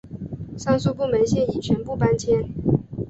[0.57, 2.49] 上述部门现已全部搬迁。